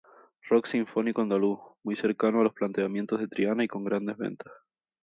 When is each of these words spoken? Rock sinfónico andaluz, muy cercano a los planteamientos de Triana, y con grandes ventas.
Rock 0.49 0.65
sinfónico 0.65 1.21
andaluz, 1.21 1.59
muy 1.83 1.95
cercano 1.95 2.41
a 2.41 2.43
los 2.43 2.53
planteamientos 2.55 3.19
de 3.19 3.27
Triana, 3.27 3.63
y 3.63 3.67
con 3.67 3.83
grandes 3.83 4.17
ventas. 4.17 4.51